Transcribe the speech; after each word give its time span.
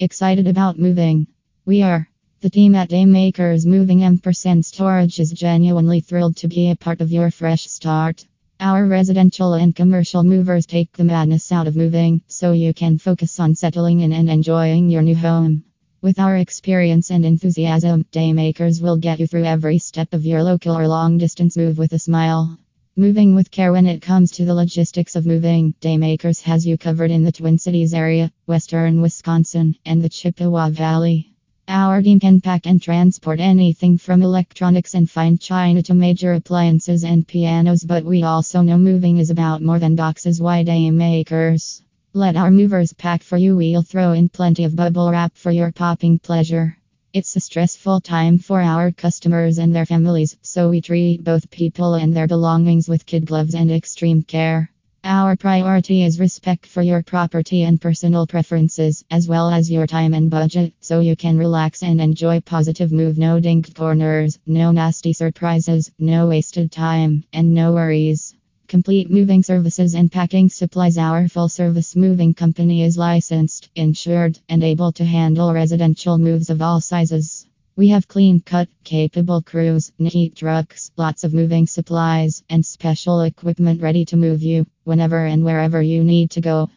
Excited 0.00 0.46
about 0.46 0.78
moving? 0.78 1.26
We 1.66 1.82
are. 1.82 2.08
The 2.40 2.50
team 2.50 2.76
at 2.76 2.88
Daymakers 2.88 3.66
Moving 3.66 4.04
Ampersand 4.04 4.64
Storage 4.64 5.18
is 5.18 5.32
genuinely 5.32 5.98
thrilled 5.98 6.36
to 6.36 6.46
be 6.46 6.70
a 6.70 6.76
part 6.76 7.00
of 7.00 7.10
your 7.10 7.32
fresh 7.32 7.66
start. 7.66 8.24
Our 8.60 8.86
residential 8.86 9.54
and 9.54 9.74
commercial 9.74 10.22
movers 10.22 10.66
take 10.66 10.92
the 10.92 11.02
madness 11.02 11.50
out 11.50 11.66
of 11.66 11.74
moving 11.74 12.22
so 12.28 12.52
you 12.52 12.72
can 12.72 12.98
focus 12.98 13.40
on 13.40 13.56
settling 13.56 13.98
in 13.98 14.12
and 14.12 14.30
enjoying 14.30 14.88
your 14.88 15.02
new 15.02 15.16
home. 15.16 15.64
With 16.00 16.20
our 16.20 16.36
experience 16.36 17.10
and 17.10 17.24
enthusiasm, 17.24 18.04
Daymakers 18.12 18.80
will 18.80 18.98
get 18.98 19.18
you 19.18 19.26
through 19.26 19.46
every 19.46 19.78
step 19.78 20.14
of 20.14 20.24
your 20.24 20.44
local 20.44 20.78
or 20.78 20.86
long 20.86 21.18
distance 21.18 21.56
move 21.56 21.76
with 21.76 21.92
a 21.92 21.98
smile. 21.98 22.56
Moving 22.98 23.36
with 23.36 23.52
care 23.52 23.70
when 23.70 23.86
it 23.86 24.02
comes 24.02 24.32
to 24.32 24.44
the 24.44 24.54
logistics 24.54 25.14
of 25.14 25.24
moving, 25.24 25.72
Daymakers 25.80 26.42
has 26.42 26.66
you 26.66 26.76
covered 26.76 27.12
in 27.12 27.22
the 27.22 27.30
Twin 27.30 27.56
Cities 27.56 27.94
area, 27.94 28.32
western 28.46 29.00
Wisconsin, 29.00 29.76
and 29.86 30.02
the 30.02 30.08
Chippewa 30.08 30.70
Valley. 30.70 31.30
Our 31.68 32.02
team 32.02 32.18
can 32.18 32.40
pack 32.40 32.66
and 32.66 32.82
transport 32.82 33.38
anything 33.38 33.98
from 33.98 34.20
electronics 34.20 34.94
and 34.94 35.08
fine 35.08 35.38
china 35.38 35.80
to 35.84 35.94
major 35.94 36.32
appliances 36.32 37.04
and 37.04 37.24
pianos, 37.24 37.84
but 37.84 38.04
we 38.04 38.24
also 38.24 38.62
know 38.62 38.76
moving 38.76 39.18
is 39.18 39.30
about 39.30 39.62
more 39.62 39.78
than 39.78 39.94
boxes. 39.94 40.40
Why 40.40 40.64
Daymakers? 40.64 41.82
Let 42.14 42.34
our 42.34 42.50
movers 42.50 42.92
pack 42.94 43.22
for 43.22 43.36
you. 43.36 43.56
We'll 43.56 43.82
throw 43.82 44.10
in 44.10 44.28
plenty 44.28 44.64
of 44.64 44.74
bubble 44.74 45.08
wrap 45.08 45.36
for 45.36 45.52
your 45.52 45.70
popping 45.70 46.18
pleasure. 46.18 46.77
It's 47.18 47.34
a 47.34 47.40
stressful 47.40 48.02
time 48.02 48.38
for 48.38 48.60
our 48.60 48.92
customers 48.92 49.58
and 49.58 49.74
their 49.74 49.84
families, 49.84 50.36
so 50.42 50.70
we 50.70 50.80
treat 50.80 51.24
both 51.24 51.50
people 51.50 51.94
and 51.94 52.14
their 52.14 52.28
belongings 52.28 52.88
with 52.88 53.06
kid 53.06 53.26
gloves 53.26 53.56
and 53.56 53.72
extreme 53.72 54.22
care. 54.22 54.70
Our 55.02 55.34
priority 55.34 56.04
is 56.04 56.20
respect 56.20 56.64
for 56.64 56.80
your 56.80 57.02
property 57.02 57.64
and 57.64 57.80
personal 57.80 58.28
preferences, 58.28 59.04
as 59.10 59.26
well 59.26 59.50
as 59.50 59.68
your 59.68 59.88
time 59.88 60.14
and 60.14 60.30
budget, 60.30 60.74
so 60.78 61.00
you 61.00 61.16
can 61.16 61.38
relax 61.38 61.82
and 61.82 62.00
enjoy 62.00 62.40
positive 62.40 62.92
move. 62.92 63.18
No 63.18 63.40
dinged 63.40 63.74
corners, 63.74 64.38
no 64.46 64.70
nasty 64.70 65.12
surprises, 65.12 65.90
no 65.98 66.28
wasted 66.28 66.70
time, 66.70 67.24
and 67.32 67.52
no 67.52 67.72
worries. 67.72 68.37
Complete 68.68 69.10
moving 69.10 69.42
services 69.42 69.94
and 69.94 70.12
packing 70.12 70.50
supplies. 70.50 70.98
Our 70.98 71.26
full 71.26 71.48
service 71.48 71.96
moving 71.96 72.34
company 72.34 72.82
is 72.82 72.98
licensed, 72.98 73.70
insured, 73.74 74.38
and 74.50 74.62
able 74.62 74.92
to 74.92 75.06
handle 75.06 75.54
residential 75.54 76.18
moves 76.18 76.50
of 76.50 76.60
all 76.60 76.78
sizes. 76.82 77.46
We 77.76 77.88
have 77.88 78.06
clean 78.06 78.40
cut, 78.40 78.68
capable 78.84 79.40
crews, 79.40 79.90
neat 79.98 80.36
trucks, 80.36 80.90
lots 80.98 81.24
of 81.24 81.32
moving 81.32 81.66
supplies, 81.66 82.42
and 82.50 82.64
special 82.64 83.22
equipment 83.22 83.80
ready 83.80 84.04
to 84.04 84.18
move 84.18 84.42
you 84.42 84.66
whenever 84.84 85.24
and 85.24 85.46
wherever 85.46 85.80
you 85.80 86.04
need 86.04 86.32
to 86.32 86.42
go. 86.42 86.68